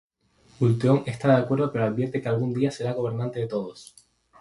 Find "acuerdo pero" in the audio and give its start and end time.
1.43-1.83